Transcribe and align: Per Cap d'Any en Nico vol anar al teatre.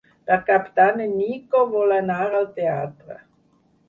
Per 0.27 0.35
Cap 0.45 0.69
d'Any 0.77 1.03
en 1.03 1.11
Nico 1.17 1.61
vol 1.73 1.93
anar 1.97 2.15
al 2.39 2.47
teatre. 2.57 3.19